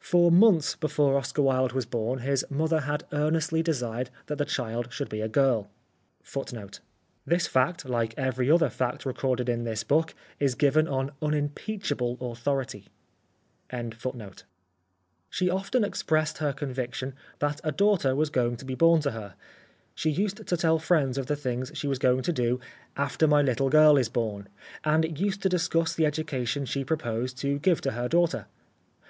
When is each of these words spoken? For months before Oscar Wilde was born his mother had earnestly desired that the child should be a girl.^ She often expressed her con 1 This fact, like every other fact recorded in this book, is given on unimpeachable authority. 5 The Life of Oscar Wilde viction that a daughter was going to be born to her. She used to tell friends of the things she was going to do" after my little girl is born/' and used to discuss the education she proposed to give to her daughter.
For 0.00 0.32
months 0.32 0.76
before 0.76 1.18
Oscar 1.18 1.42
Wilde 1.42 1.72
was 1.72 1.84
born 1.84 2.20
his 2.20 2.42
mother 2.48 2.80
had 2.80 3.04
earnestly 3.12 3.62
desired 3.62 4.08
that 4.24 4.36
the 4.38 4.46
child 4.46 4.90
should 4.90 5.10
be 5.10 5.20
a 5.20 5.28
girl.^ 5.28 5.68
She 6.24 6.30
often 6.36 6.64
expressed 6.64 7.18
her 7.26 7.26
con 7.26 7.26
1 7.26 7.26
This 7.34 7.46
fact, 7.46 7.84
like 7.84 8.14
every 8.16 8.50
other 8.50 8.70
fact 8.70 9.04
recorded 9.04 9.46
in 9.50 9.64
this 9.64 9.84
book, 9.84 10.14
is 10.40 10.54
given 10.54 10.88
on 10.88 11.10
unimpeachable 11.20 12.16
authority. 12.32 12.86
5 12.88 12.88
The 12.88 12.96
Life 12.96 12.96
of 12.96 13.16
Oscar 13.26 14.46
Wilde 15.50 16.74
viction 16.74 17.12
that 17.40 17.60
a 17.62 17.70
daughter 17.70 18.16
was 18.16 18.30
going 18.30 18.56
to 18.56 18.64
be 18.64 18.74
born 18.74 19.02
to 19.02 19.10
her. 19.10 19.34
She 19.94 20.08
used 20.08 20.46
to 20.46 20.56
tell 20.56 20.78
friends 20.78 21.18
of 21.18 21.26
the 21.26 21.36
things 21.36 21.72
she 21.74 21.86
was 21.86 21.98
going 21.98 22.22
to 22.22 22.32
do" 22.32 22.58
after 22.96 23.28
my 23.28 23.42
little 23.42 23.68
girl 23.68 23.98
is 23.98 24.08
born/' 24.08 24.46
and 24.82 25.20
used 25.20 25.42
to 25.42 25.50
discuss 25.50 25.92
the 25.94 26.06
education 26.06 26.64
she 26.64 26.86
proposed 26.86 27.36
to 27.40 27.58
give 27.58 27.82
to 27.82 27.90
her 27.90 28.08
daughter. 28.08 28.46